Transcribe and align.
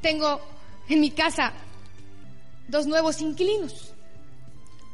tengo 0.00 0.40
en 0.88 1.00
mi 1.00 1.10
casa 1.10 1.52
dos 2.68 2.86
nuevos 2.86 3.20
inquilinos. 3.20 3.92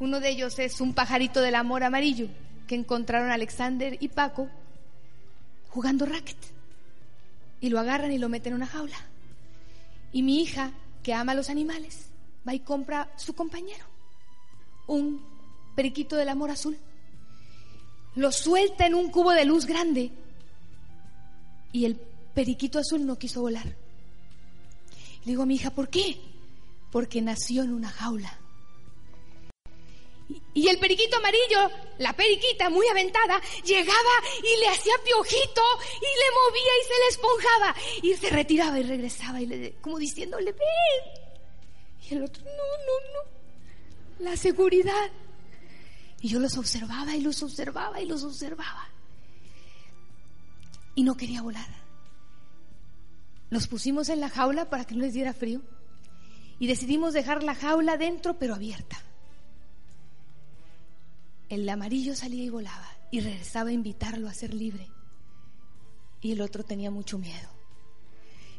Uno 0.01 0.21
de 0.21 0.31
ellos 0.31 0.59
es 0.59 0.81
un 0.81 0.95
pajarito 0.95 1.41
del 1.41 1.55
amor 1.55 1.85
amarillo 1.85 2.29
que 2.67 2.75
encontraron 2.75 3.30
Alexander 3.30 3.96
y 4.00 4.08
Paco 4.08 4.48
jugando 5.69 6.06
racket. 6.06 6.37
Y 7.61 7.71
lo 7.71 7.79
agarran 7.80 8.12
y 8.12 8.19
lo 8.19 8.29
meten 8.29 8.53
en 8.53 8.56
una 8.56 8.66
jaula. 8.66 8.96
Y 10.12 10.22
mi 10.22 10.41
hija, 10.41 10.73
que 11.03 11.14
ama 11.14 11.32
a 11.32 11.34
los 11.34 11.50
animales, 11.50 12.09
va 12.46 12.54
y 12.54 12.61
compra 12.61 13.11
su 13.16 13.34
compañero, 13.34 13.84
un 14.86 15.25
periquito 15.75 16.16
del 16.16 16.29
amor 16.29 16.50
azul. 16.50 16.77
Lo 18.14 18.32
suelta 18.32 18.86
en 18.86 18.95
un 18.95 19.11
cubo 19.11 19.32
de 19.32 19.45
luz 19.45 19.66
grande 19.66 20.11
y 21.73 21.84
el 21.84 21.96
periquito 21.96 22.79
azul 22.79 23.04
no 23.07 23.18
quiso 23.18 23.43
volar. 23.43 23.86
Le 25.27 25.32
digo 25.32 25.43
a 25.43 25.46
mi 25.46 25.56
hija, 25.56 25.70
¿por 25.70 25.88
qué? 25.88 26.16
Porque 26.93 27.21
nació 27.21 27.64
en 27.64 27.72
una 27.72 27.90
jaula. 27.90 28.39
Y 30.54 30.68
el 30.68 30.79
periquito 30.79 31.17
amarillo, 31.17 31.68
la 31.98 32.12
periquita 32.12 32.70
muy 32.70 32.86
aventada, 32.86 33.41
llegaba 33.64 34.22
y 34.39 34.61
le 34.61 34.69
hacía 34.69 34.94
piojito 35.05 35.62
y 35.97 36.05
le 36.05 36.31
movía 36.39 36.72
y 36.81 36.84
se 36.84 36.98
le 37.00 37.08
esponjaba. 37.11 37.77
Y 38.03 38.14
se 38.14 38.31
retiraba 38.31 38.78
y 38.78 38.84
regresaba 38.84 39.41
y 39.41 39.47
le, 39.47 39.72
como 39.81 39.98
diciéndole, 39.98 40.53
ven. 40.53 41.27
Y 42.08 42.14
el 42.14 42.22
otro, 42.22 42.45
no, 42.45 42.50
no, 42.50 43.12
no. 43.12 44.25
La 44.31 44.36
seguridad. 44.36 45.11
Y 46.20 46.28
yo 46.28 46.39
los 46.39 46.56
observaba 46.56 47.17
y 47.17 47.20
los 47.20 47.42
observaba 47.42 48.00
y 48.00 48.06
los 48.06 48.22
observaba. 48.22 48.89
Y 50.95 51.03
no 51.03 51.17
quería 51.17 51.42
volar. 51.42 51.86
Los 53.50 53.69
pusimos 53.69 54.09
en 54.09 54.20
la 54.20 54.28
jaula 54.28 54.69
para 54.69 54.84
que 54.84 54.95
no 54.95 55.03
les 55.03 55.14
diera 55.14 55.33
frío. 55.33 55.62
Y 56.59 56.67
decidimos 56.67 57.12
dejar 57.12 57.42
la 57.42 57.55
jaula 57.55 57.97
dentro 57.97 58.39
pero 58.39 58.55
abierta. 58.55 58.97
El 61.48 61.69
amarillo 61.69 62.17
salía 62.17 62.43
y 62.43 62.51
volaba 62.51 62.89
y 63.11 63.20
regresaba 63.20 63.70
a 63.70 63.73
invitarlo 63.73 64.29
a 64.29 64.35
ser 64.35 64.53
libre. 64.53 64.89
Y 66.20 66.33
el 66.33 66.41
otro 66.41 66.65
tenía 66.65 66.91
mucho 66.91 67.19
miedo. 67.19 67.48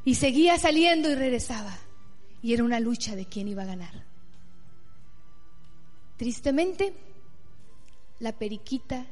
Y 0.05 0.15
seguía 0.15 0.57
saliendo 0.57 1.09
y 1.09 1.15
regresaba. 1.15 1.77
Y 2.41 2.53
era 2.53 2.63
una 2.63 2.79
lucha 2.79 3.15
de 3.15 3.25
quién 3.25 3.47
iba 3.47 3.63
a 3.63 3.67
ganar. 3.67 4.05
Tristemente, 6.17 6.93
la 8.19 8.31
periquita 8.31 9.05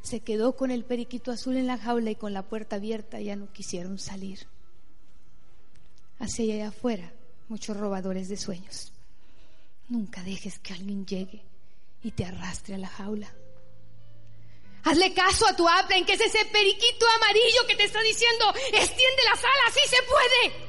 se 0.00 0.20
quedó 0.20 0.54
con 0.54 0.70
el 0.70 0.84
periquito 0.84 1.32
azul 1.32 1.56
en 1.56 1.66
la 1.66 1.76
jaula 1.76 2.10
y 2.10 2.14
con 2.14 2.32
la 2.32 2.48
puerta 2.48 2.76
abierta 2.76 3.20
ya 3.20 3.36
no 3.36 3.52
quisieron 3.52 3.98
salir. 3.98 4.46
Hacia 6.18 6.54
allá 6.54 6.68
afuera, 6.68 7.12
muchos 7.48 7.76
robadores 7.76 8.28
de 8.28 8.36
sueños. 8.36 8.92
Nunca 9.88 10.22
dejes 10.22 10.58
que 10.58 10.74
alguien 10.74 11.06
llegue 11.06 11.42
y 12.02 12.10
te 12.10 12.24
arrastre 12.24 12.74
a 12.74 12.78
la 12.78 12.88
jaula. 12.88 13.32
Hazle 14.84 15.12
caso 15.12 15.46
a 15.46 15.56
tu 15.56 15.66
en 15.90 16.04
que 16.04 16.12
es 16.12 16.20
ese 16.20 16.44
periquito 16.46 17.06
amarillo 17.16 17.66
que 17.66 17.76
te 17.76 17.84
está 17.84 18.00
diciendo, 18.02 18.52
extiende 18.72 19.22
las 19.24 19.38
alas, 19.38 19.74
sí 19.74 19.80
se 19.88 20.02
puede. 20.02 20.68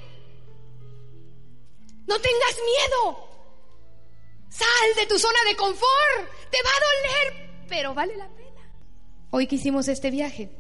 No 2.08 2.20
tengas 2.20 2.56
miedo. 2.66 3.30
Sal 4.50 4.96
de 4.96 5.06
tu 5.06 5.20
zona 5.20 5.40
de 5.48 5.56
confort. 5.56 6.30
Te 6.50 6.58
va 6.64 6.70
a 6.70 6.84
doler, 6.86 7.66
pero 7.70 7.94
vale 7.94 8.18
la 8.18 8.28
pena. 8.30 8.74
Hoy 9.30 9.46
que 9.48 9.56
hicimos 9.56 9.88
este 9.88 10.10
viaje, 10.10 10.52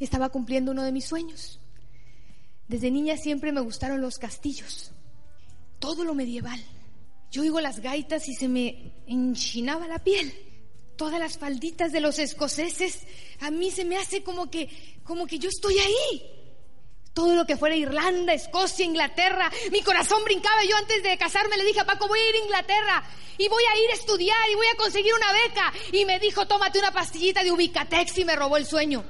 estaba 0.00 0.30
cumpliendo 0.30 0.72
uno 0.72 0.82
de 0.82 0.92
mis 0.92 1.04
sueños. 1.04 1.60
Desde 2.68 2.90
niña 2.90 3.16
siempre 3.16 3.52
me 3.52 3.60
gustaron 3.60 4.00
los 4.00 4.18
castillos, 4.18 4.90
todo 5.78 6.04
lo 6.04 6.14
medieval. 6.14 6.62
Yo 7.30 7.42
oigo 7.42 7.60
las 7.60 7.80
gaitas 7.80 8.28
y 8.28 8.34
se 8.34 8.48
me 8.48 8.92
enchinaba 9.06 9.86
la 9.86 9.98
piel. 9.98 10.32
Todas 10.96 11.18
las 11.18 11.36
falditas 11.36 11.90
de 11.90 12.00
los 12.00 12.18
escoceses, 12.20 13.00
a 13.40 13.50
mí 13.50 13.70
se 13.72 13.84
me 13.84 13.96
hace 13.96 14.22
como 14.22 14.48
que, 14.48 14.70
como 15.02 15.26
que 15.26 15.38
yo 15.38 15.48
estoy 15.48 15.78
ahí. 15.78 16.30
Todo 17.12 17.34
lo 17.34 17.44
que 17.44 17.56
fuera 17.56 17.76
Irlanda, 17.76 18.32
Escocia, 18.32 18.84
Inglaterra, 18.84 19.50
mi 19.70 19.82
corazón 19.82 20.24
brincaba. 20.24 20.64
Yo 20.64 20.76
antes 20.76 21.02
de 21.02 21.18
casarme 21.18 21.56
le 21.56 21.64
dije 21.64 21.80
a 21.80 21.86
Paco, 21.86 22.08
voy 22.08 22.18
a 22.18 22.30
ir 22.30 22.34
a 22.36 22.44
Inglaterra 22.44 23.04
y 23.36 23.48
voy 23.48 23.62
a 23.62 23.84
ir 23.84 23.90
a 23.90 23.94
estudiar 23.94 24.50
y 24.50 24.54
voy 24.54 24.66
a 24.72 24.76
conseguir 24.76 25.12
una 25.14 25.32
beca. 25.32 25.72
Y 25.92 26.04
me 26.04 26.18
dijo, 26.18 26.46
tómate 26.46 26.78
una 26.78 26.92
pastillita 26.92 27.44
de 27.44 27.52
Ubicatex 27.52 28.18
y 28.18 28.24
me 28.24 28.36
robó 28.36 28.56
el 28.56 28.66
sueño. 28.66 29.04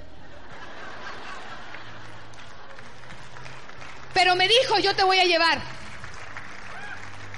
Pero 4.14 4.36
me 4.36 4.48
dijo, 4.48 4.78
yo 4.78 4.94
te 4.94 5.02
voy 5.02 5.18
a 5.18 5.24
llevar. 5.24 5.60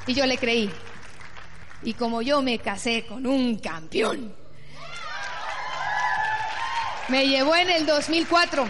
Y 0.06 0.14
yo 0.14 0.26
le 0.26 0.38
creí. 0.38 0.70
Y 1.82 1.94
como 1.94 2.22
yo 2.22 2.42
me 2.42 2.58
casé 2.58 3.06
con 3.06 3.26
un 3.26 3.58
campeón, 3.58 4.34
me 7.08 7.26
llevó 7.26 7.56
en 7.56 7.70
el 7.70 7.86
2004 7.86 8.66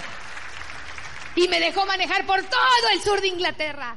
y 1.36 1.48
me 1.48 1.60
dejó 1.60 1.86
manejar 1.86 2.26
por 2.26 2.42
todo 2.42 2.88
el 2.92 3.00
sur 3.00 3.20
de 3.20 3.28
Inglaterra. 3.28 3.96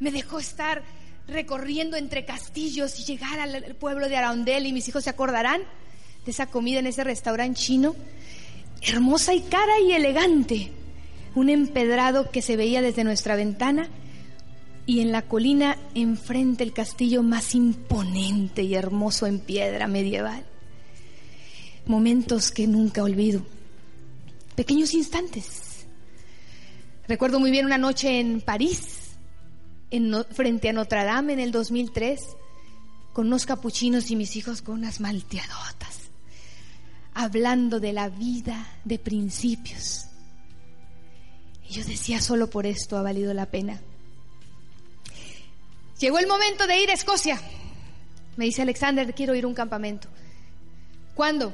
Me 0.00 0.10
dejó 0.10 0.38
estar 0.38 0.82
recorriendo 1.26 1.96
entre 1.96 2.24
castillos 2.24 2.98
y 2.98 3.04
llegar 3.04 3.38
al 3.38 3.74
pueblo 3.76 4.08
de 4.08 4.16
Arundel 4.16 4.66
y 4.66 4.72
mis 4.72 4.88
hijos 4.88 5.04
se 5.04 5.10
acordarán 5.10 5.62
de 6.24 6.30
esa 6.30 6.46
comida 6.46 6.78
en 6.78 6.86
ese 6.86 7.04
restaurante 7.04 7.60
chino, 7.60 7.94
hermosa 8.82 9.34
y 9.34 9.42
cara 9.42 9.80
y 9.80 9.92
elegante, 9.92 10.72
un 11.38 11.50
empedrado 11.50 12.30
que 12.32 12.42
se 12.42 12.56
veía 12.56 12.82
desde 12.82 13.04
nuestra 13.04 13.36
ventana 13.36 13.88
y 14.86 15.00
en 15.00 15.12
la 15.12 15.22
colina 15.22 15.78
enfrente 15.94 16.64
el 16.64 16.72
castillo 16.72 17.22
más 17.22 17.54
imponente 17.54 18.64
y 18.64 18.74
hermoso 18.74 19.24
en 19.26 19.38
piedra 19.38 19.86
medieval. 19.86 20.44
Momentos 21.86 22.50
que 22.50 22.66
nunca 22.66 23.04
olvido. 23.04 23.46
Pequeños 24.56 24.94
instantes. 24.94 25.86
Recuerdo 27.06 27.38
muy 27.38 27.52
bien 27.52 27.66
una 27.66 27.78
noche 27.78 28.18
en 28.18 28.40
París, 28.40 29.10
en 29.92 30.12
frente 30.32 30.68
a 30.68 30.72
Notre 30.72 31.04
Dame 31.04 31.34
en 31.34 31.40
el 31.40 31.52
2003, 31.52 32.20
con 33.12 33.28
unos 33.28 33.46
capuchinos 33.46 34.10
y 34.10 34.16
mis 34.16 34.34
hijos 34.34 34.60
con 34.60 34.74
unas 34.74 34.98
malteadotas, 34.98 36.10
hablando 37.14 37.78
de 37.78 37.92
la 37.92 38.08
vida 38.08 38.66
de 38.84 38.98
principios. 38.98 40.07
Y 41.68 41.72
yo 41.72 41.84
decía, 41.84 42.20
solo 42.20 42.48
por 42.48 42.66
esto 42.66 42.96
ha 42.96 43.02
valido 43.02 43.34
la 43.34 43.46
pena. 43.46 43.80
Llegó 45.98 46.18
el 46.18 46.26
momento 46.26 46.66
de 46.66 46.80
ir 46.80 46.90
a 46.90 46.94
Escocia. 46.94 47.40
Me 48.36 48.44
dice 48.44 48.62
Alexander, 48.62 49.14
quiero 49.14 49.34
ir 49.34 49.44
a 49.44 49.48
un 49.48 49.54
campamento. 49.54 50.08
¿Cuándo? 51.14 51.52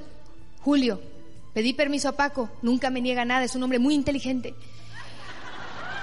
Julio. 0.60 1.00
Pedí 1.52 1.72
permiso 1.72 2.08
a 2.08 2.12
Paco, 2.12 2.50
nunca 2.62 2.90
me 2.90 3.00
niega 3.00 3.24
nada, 3.24 3.44
es 3.44 3.54
un 3.54 3.62
hombre 3.62 3.78
muy 3.78 3.94
inteligente. 3.94 4.54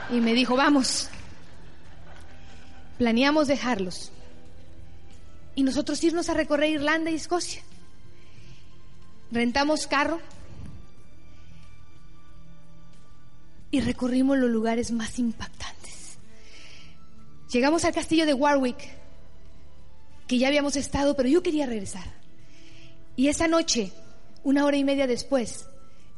Y 0.10 0.20
me 0.20 0.34
dijo, 0.34 0.56
vamos. 0.56 1.10
Planeamos 2.98 3.48
dejarlos. 3.48 4.12
Y 5.56 5.64
nosotros 5.64 6.04
irnos 6.04 6.30
a 6.30 6.34
recorrer 6.34 6.72
Irlanda 6.72 7.12
y 7.12 7.16
Escocia. 7.16 7.62
Rentamos 9.32 9.88
carro 9.88 10.20
y 13.72 13.80
recorrimos 13.80 14.38
los 14.38 14.50
lugares 14.50 14.92
más 14.92 15.18
impactantes. 15.18 16.18
Llegamos 17.52 17.86
al 17.86 17.94
castillo 17.94 18.26
de 18.26 18.34
Warwick, 18.34 18.78
que 20.28 20.38
ya 20.38 20.48
habíamos 20.48 20.76
estado, 20.76 21.16
pero 21.16 21.30
yo 21.30 21.42
quería 21.42 21.66
regresar. 21.66 22.06
Y 23.16 23.30
esa 23.30 23.48
noche, 23.48 23.92
una 24.44 24.66
hora 24.66 24.78
y 24.78 24.84
media 24.84 25.08
después, 25.08 25.66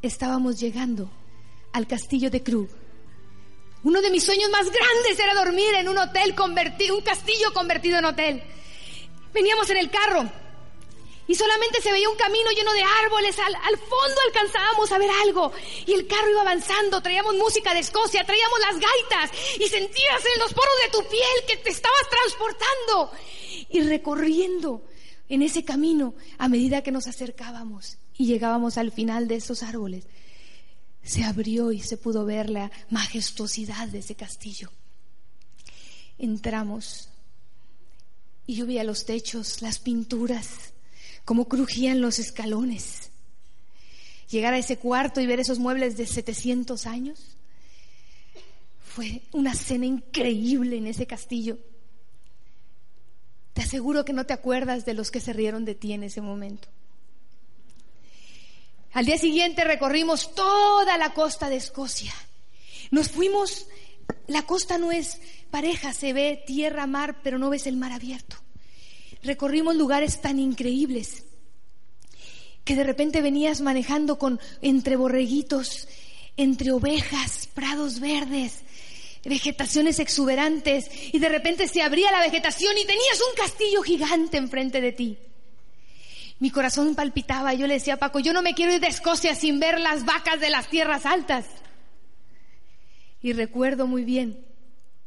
estábamos 0.02 0.60
llegando 0.60 1.10
al 1.72 1.86
castillo 1.86 2.30
de 2.30 2.42
Krug. 2.42 2.68
Uno 3.82 4.00
de 4.00 4.10
mis 4.10 4.24
sueños 4.24 4.50
más 4.50 4.66
grandes 4.66 5.18
era 5.18 5.34
dormir 5.34 5.74
en 5.76 5.88
un 5.88 5.98
hotel 5.98 6.34
convertido, 6.34 6.96
un 6.96 7.02
castillo 7.02 7.52
convertido 7.52 7.98
en 7.98 8.04
hotel. 8.04 8.42
Veníamos 9.32 9.68
en 9.70 9.76
el 9.76 9.90
carro 9.90 10.30
y 11.26 11.34
solamente 11.34 11.80
se 11.80 11.90
veía 11.90 12.08
un 12.08 12.16
camino 12.16 12.50
lleno 12.50 12.72
de 12.72 12.82
árboles. 12.82 13.36
Al, 13.38 13.78
fondo 13.78 14.20
alcanzábamos 14.26 14.92
a 14.92 14.98
ver 14.98 15.10
algo. 15.22 15.52
Y 15.86 15.92
el 15.92 16.06
carro 16.06 16.30
iba 16.30 16.42
avanzando. 16.42 17.00
Traíamos 17.00 17.34
música 17.36 17.72
de 17.72 17.80
Escocia, 17.80 18.24
traíamos 18.24 18.60
las 18.60 18.74
gaitas. 18.74 19.38
Y 19.58 19.68
sentías 19.68 20.22
en 20.34 20.40
los 20.40 20.52
poros 20.52 20.74
de 20.84 20.90
tu 20.90 21.08
piel 21.08 21.46
que 21.46 21.56
te 21.56 21.70
estabas 21.70 22.08
transportando. 22.10 23.10
Y 23.70 23.80
recorriendo 23.80 24.82
en 25.30 25.40
ese 25.40 25.64
camino 25.64 26.14
a 26.36 26.48
medida 26.48 26.82
que 26.82 26.92
nos 26.92 27.06
acercábamos 27.06 27.96
y 28.18 28.26
llegábamos 28.26 28.76
al 28.76 28.92
final 28.92 29.26
de 29.26 29.36
esos 29.36 29.62
árboles. 29.62 30.04
Se 31.02 31.24
abrió 31.24 31.72
y 31.72 31.80
se 31.80 31.96
pudo 31.96 32.26
ver 32.26 32.50
la 32.50 32.70
majestuosidad 32.90 33.88
de 33.88 33.98
ese 33.98 34.14
castillo. 34.14 34.70
Entramos 36.18 37.08
y 38.46 38.56
yo 38.56 38.66
veía 38.66 38.84
los 38.84 39.06
techos, 39.06 39.62
las 39.62 39.78
pinturas 39.78 40.73
cómo 41.24 41.48
crujían 41.48 42.00
los 42.00 42.18
escalones. 42.18 43.10
Llegar 44.30 44.54
a 44.54 44.58
ese 44.58 44.78
cuarto 44.78 45.20
y 45.20 45.26
ver 45.26 45.40
esos 45.40 45.58
muebles 45.58 45.96
de 45.96 46.06
700 46.06 46.86
años 46.86 47.36
Fue 48.84 49.22
una 49.32 49.54
cena 49.54 49.86
increíble 49.86 50.76
en 50.76 50.86
ese 50.86 51.06
castillo. 51.06 51.58
Te 53.52 53.62
aseguro 53.62 54.04
que 54.04 54.12
no 54.12 54.24
te 54.24 54.32
acuerdas 54.32 54.84
de 54.84 54.94
los 54.94 55.10
que 55.10 55.20
se 55.20 55.32
rieron 55.32 55.64
de 55.64 55.74
ti 55.74 55.92
en 55.92 56.04
ese 56.04 56.20
momento. 56.20 56.68
Al 58.92 59.06
día 59.06 59.18
siguiente 59.18 59.64
recorrimos 59.64 60.34
toda 60.36 60.96
la 60.96 61.12
costa 61.12 61.48
de 61.48 61.56
Escocia. 61.56 62.14
Nos 62.92 63.10
fuimos, 63.10 63.66
la 64.28 64.42
costa 64.42 64.78
no 64.78 64.92
es 64.92 65.20
pareja, 65.50 65.92
se 65.92 66.12
ve 66.12 66.44
tierra, 66.46 66.86
mar, 66.86 67.20
pero 67.24 67.38
no 67.38 67.50
ves 67.50 67.66
el 67.66 67.76
mar 67.76 67.90
abierto. 67.90 68.36
Recorrimos 69.24 69.74
lugares 69.74 70.20
tan 70.20 70.38
increíbles 70.38 71.24
que 72.62 72.76
de 72.76 72.84
repente 72.84 73.22
venías 73.22 73.62
manejando 73.62 74.18
con 74.18 74.38
entre 74.60 74.96
borreguitos, 74.96 75.88
entre 76.36 76.72
ovejas, 76.72 77.48
prados 77.54 78.00
verdes, 78.00 78.60
vegetaciones 79.24 79.98
exuberantes 79.98 80.90
y 81.12 81.18
de 81.18 81.30
repente 81.30 81.68
se 81.68 81.80
abría 81.80 82.12
la 82.12 82.20
vegetación 82.20 82.76
y 82.76 82.84
tenías 82.84 83.20
un 83.30 83.36
castillo 83.36 83.82
gigante 83.82 84.36
enfrente 84.36 84.82
de 84.82 84.92
ti. 84.92 85.18
Mi 86.38 86.50
corazón 86.50 86.94
palpitaba 86.94 87.54
yo 87.54 87.66
le 87.66 87.74
decía 87.74 87.94
a 87.94 87.98
Paco, 87.98 88.20
yo 88.20 88.34
no 88.34 88.42
me 88.42 88.54
quiero 88.54 88.74
ir 88.74 88.80
de 88.80 88.88
Escocia 88.88 89.34
sin 89.34 89.58
ver 89.58 89.80
las 89.80 90.04
vacas 90.04 90.38
de 90.38 90.50
las 90.50 90.68
tierras 90.68 91.06
altas. 91.06 91.46
Y 93.22 93.32
recuerdo 93.32 93.86
muy 93.86 94.04
bien 94.04 94.44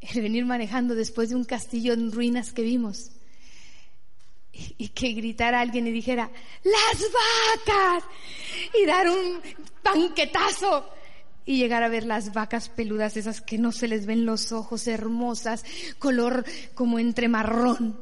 el 0.02 0.24
venir 0.24 0.46
manejando 0.46 0.96
después 0.96 1.30
de 1.30 1.36
un 1.36 1.44
castillo 1.44 1.94
en 1.94 2.12
ruinas 2.12 2.52
que 2.52 2.64
vimos 2.64 3.12
y 4.78 4.90
que 4.90 5.14
gritara 5.14 5.62
alguien 5.62 5.88
y 5.88 5.92
dijera, 5.92 6.30
las 6.64 7.12
vacas, 7.66 8.04
y 8.74 8.86
dar 8.86 9.10
un 9.10 9.42
banquetazo 9.84 10.90
y 11.46 11.58
llegar 11.58 11.82
a 11.82 11.90
ver 11.90 12.06
las 12.06 12.34
vacas 12.34 12.68
peludas, 12.68 13.16
esas 13.16 13.42
que 13.42 13.58
no 13.58 13.72
se 13.72 13.88
les 13.88 14.06
ven 14.06 14.26
los 14.26 14.52
ojos, 14.52 14.86
hermosas, 14.88 15.64
color 15.98 16.46
como 16.76 17.00
entre 17.00 17.30
marrón. 17.30 18.00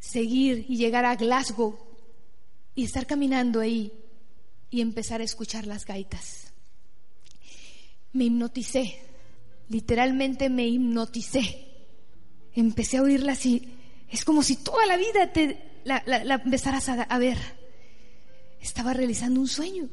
Seguir 0.00 0.66
y 0.68 0.76
llegar 0.76 1.04
a 1.04 1.14
Glasgow 1.14 1.78
y 2.74 2.84
estar 2.84 3.06
caminando 3.06 3.60
ahí 3.60 3.92
y 4.70 4.80
empezar 4.80 5.20
a 5.20 5.24
escuchar 5.24 5.66
las 5.66 5.84
gaitas. 5.84 6.52
Me 8.12 8.24
hipnoticé, 8.24 9.00
literalmente 9.68 10.50
me 10.50 10.66
hipnoticé. 10.66 11.66
Empecé 12.52 12.96
a 12.96 13.02
oírlas 13.02 13.46
y 13.46 13.79
es 14.10 14.24
como 14.24 14.42
si 14.42 14.56
toda 14.56 14.86
la 14.86 14.96
vida 14.96 15.32
te 15.32 15.62
la, 15.84 16.02
empezaras 16.44 16.88
a, 16.88 17.18
ver. 17.18 17.38
Estaba 18.60 18.92
realizando 18.92 19.40
un 19.40 19.48
sueño. 19.48 19.88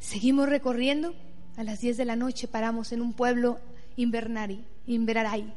Seguimos 0.00 0.48
recorriendo 0.48 1.14
a 1.56 1.64
las 1.64 1.80
10 1.80 1.96
de 1.96 2.04
la 2.04 2.16
noche 2.16 2.48
paramos 2.48 2.92
en 2.92 3.00
un 3.00 3.14
pueblo 3.14 3.60
invernari, 3.96 4.64
Inveraray. 4.86 5.52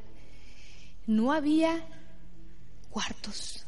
No 1.08 1.32
había 1.32 1.84
cuartos. 2.90 3.66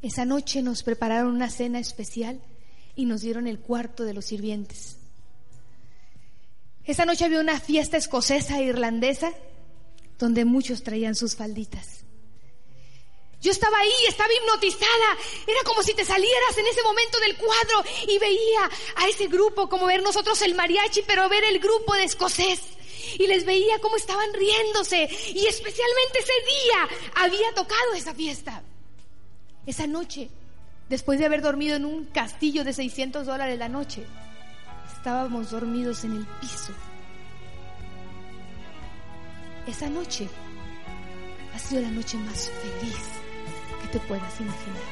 Esa 0.00 0.24
noche 0.24 0.62
nos 0.62 0.82
prepararon 0.82 1.34
una 1.34 1.48
cena 1.48 1.78
especial 1.78 2.40
y 2.96 3.06
nos 3.06 3.20
dieron 3.22 3.46
el 3.46 3.60
cuarto 3.60 4.04
de 4.04 4.14
los 4.14 4.26
sirvientes. 4.26 4.98
Esa 6.84 7.04
noche 7.04 7.24
había 7.24 7.40
una 7.40 7.60
fiesta 7.60 7.96
escocesa 7.96 8.58
e 8.58 8.64
irlandesa 8.64 9.32
donde 10.18 10.44
muchos 10.44 10.82
traían 10.82 11.14
sus 11.14 11.36
falditas. 11.36 12.01
Yo 13.42 13.50
estaba 13.50 13.76
ahí, 13.76 13.90
estaba 14.06 14.32
hipnotizada. 14.32 15.18
Era 15.48 15.60
como 15.64 15.82
si 15.82 15.92
te 15.94 16.04
salieras 16.04 16.56
en 16.56 16.66
ese 16.68 16.82
momento 16.84 17.18
del 17.18 17.36
cuadro 17.36 17.84
y 18.06 18.16
veía 18.18 18.70
a 18.94 19.08
ese 19.08 19.26
grupo, 19.26 19.68
como 19.68 19.86
ver 19.86 20.00
nosotros 20.00 20.40
el 20.42 20.54
mariachi, 20.54 21.02
pero 21.02 21.28
ver 21.28 21.42
el 21.44 21.58
grupo 21.58 21.92
de 21.94 22.04
escocés. 22.04 22.60
Y 23.18 23.26
les 23.26 23.44
veía 23.44 23.80
cómo 23.80 23.96
estaban 23.96 24.32
riéndose. 24.32 25.08
Y 25.34 25.44
especialmente 25.46 26.20
ese 26.20 26.32
día 26.32 26.88
había 27.16 27.52
tocado 27.52 27.94
esa 27.94 28.14
fiesta. 28.14 28.62
Esa 29.66 29.88
noche, 29.88 30.30
después 30.88 31.18
de 31.18 31.26
haber 31.26 31.42
dormido 31.42 31.74
en 31.74 31.84
un 31.84 32.04
castillo 32.04 32.62
de 32.62 32.72
600 32.72 33.26
dólares 33.26 33.58
la 33.58 33.68
noche, 33.68 34.06
estábamos 34.96 35.50
dormidos 35.50 36.04
en 36.04 36.12
el 36.12 36.26
piso. 36.40 36.72
Esa 39.66 39.88
noche 39.88 40.28
ha 41.52 41.58
sido 41.58 41.82
la 41.82 41.90
noche 41.90 42.16
más 42.18 42.48
feliz 42.50 43.21
te 43.88 44.00
puedas 44.00 44.40
imaginar. 44.40 44.82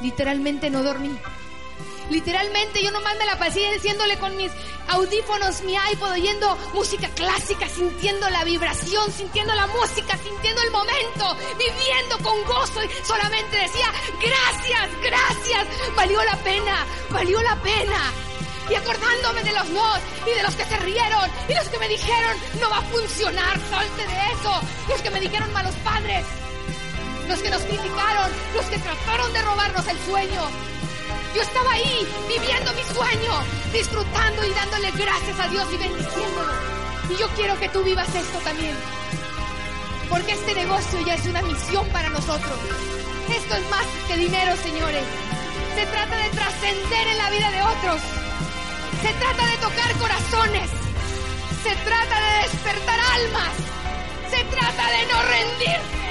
Literalmente 0.00 0.70
no 0.70 0.82
dormí. 0.82 1.16
Literalmente 2.10 2.82
yo 2.82 2.90
nomás 2.90 3.16
me 3.16 3.26
la 3.26 3.38
pasé 3.38 3.60
diciéndole 3.72 4.18
con 4.18 4.36
mis 4.36 4.50
audífonos, 4.88 5.62
mi 5.62 5.74
iPod, 5.92 6.10
oyendo 6.12 6.56
música 6.74 7.08
clásica, 7.14 7.68
sintiendo 7.68 8.28
la 8.30 8.44
vibración, 8.44 9.10
sintiendo 9.12 9.54
la 9.54 9.66
música, 9.68 10.18
sintiendo 10.18 10.60
el 10.62 10.70
momento, 10.70 11.36
viviendo 11.56 12.18
con 12.18 12.42
gozo 12.44 12.82
y 12.84 13.06
solamente 13.06 13.56
decía, 13.56 13.86
gracias, 14.20 14.90
gracias, 15.02 15.66
valió 15.96 16.22
la 16.24 16.36
pena, 16.38 16.84
valió 17.10 17.40
la 17.42 17.56
pena. 17.62 18.12
Y 18.70 18.74
acordándome 18.74 19.42
de 19.42 19.52
los 19.52 19.68
no 19.70 19.94
y 20.26 20.34
de 20.34 20.42
los 20.42 20.54
que 20.54 20.64
se 20.64 20.76
rieron 20.78 21.30
y 21.48 21.54
los 21.54 21.68
que 21.68 21.78
me 21.78 21.88
dijeron, 21.88 22.36
no 22.60 22.70
va 22.70 22.78
a 22.78 22.82
funcionar, 22.82 23.58
salte 23.70 24.06
de 24.06 24.32
eso. 24.32 24.60
Los 24.88 25.02
que 25.02 25.10
me 25.10 25.20
dijeron 25.20 25.52
malos 25.52 25.74
padres, 25.76 26.24
los 27.28 27.40
que 27.40 27.50
nos 27.50 27.62
criticaron, 27.62 28.30
los 28.54 28.64
que 28.66 28.78
trataron 28.78 29.32
de 29.32 29.42
robarnos 29.42 29.86
el 29.86 29.98
sueño. 30.00 30.42
Yo 31.34 31.42
estaba 31.42 31.72
ahí 31.72 32.06
viviendo 32.28 32.72
mi 32.74 32.82
sueño, 32.82 33.32
disfrutando 33.72 34.44
y 34.44 34.50
dándole 34.52 34.90
gracias 34.90 35.40
a 35.40 35.48
Dios 35.48 35.66
y 35.72 35.76
bendiciéndolo. 35.76 36.52
Y 37.10 37.16
yo 37.16 37.28
quiero 37.36 37.58
que 37.58 37.68
tú 37.70 37.82
vivas 37.82 38.14
esto 38.14 38.38
también. 38.40 38.76
Porque 40.08 40.32
este 40.32 40.54
negocio 40.54 41.00
ya 41.06 41.14
es 41.14 41.26
una 41.26 41.42
misión 41.42 41.88
para 41.88 42.10
nosotros. 42.10 42.58
Esto 43.30 43.54
es 43.54 43.70
más 43.70 43.86
que 44.08 44.16
dinero, 44.16 44.54
señores. 44.56 45.04
Se 45.74 45.86
trata 45.86 46.16
de 46.16 46.28
trascender 46.30 47.08
en 47.08 47.18
la 47.18 47.30
vida 47.30 47.50
de 47.50 47.62
otros. 47.62 48.02
Se 49.02 49.12
trata 49.14 49.46
de 49.46 49.56
tocar 49.56 49.92
corazones. 49.98 50.70
Se 51.62 51.74
trata 51.76 52.20
de 52.20 52.42
despertar 52.42 53.00
almas. 53.14 53.52
Se 54.30 54.44
trata 54.44 54.90
de 54.90 55.06
no 55.06 55.22
rendirse. 55.22 56.01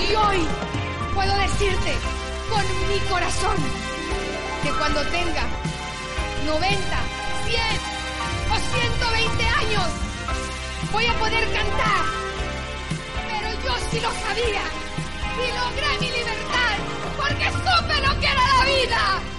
Y 0.00 0.14
hoy 0.14 0.46
puedo 1.14 1.34
decirte 1.36 1.96
con 2.48 2.62
mi 2.88 2.98
corazón 3.08 3.56
que 4.62 4.70
cuando 4.72 5.00
tenga 5.06 5.44
90, 6.46 6.68
100 7.46 7.60
o 8.50 8.58
120 8.78 9.44
años 9.44 9.88
voy 10.92 11.06
a 11.06 11.14
poder 11.14 11.44
cantar. 11.52 12.04
Pero 13.28 13.48
yo 13.64 13.74
sí 13.90 14.00
lo 14.00 14.10
sabía 14.10 14.62
y 15.36 15.46
logré 15.58 15.98
mi 16.00 16.10
libertad 16.16 16.76
porque 17.16 17.44
supe 17.50 18.06
lo 18.06 18.20
que 18.20 18.26
era 18.26 18.44
la 18.56 18.64
vida. 18.64 19.37